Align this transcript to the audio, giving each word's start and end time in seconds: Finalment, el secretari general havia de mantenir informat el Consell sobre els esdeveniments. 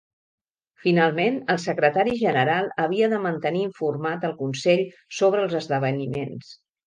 Finalment, 0.85 1.35
el 1.53 1.59
secretari 1.63 2.15
general 2.21 2.71
havia 2.85 3.09
de 3.13 3.19
mantenir 3.27 3.61
informat 3.65 4.27
el 4.31 4.35
Consell 4.41 4.83
sobre 5.21 5.45
els 5.47 5.55
esdeveniments. 5.63 6.51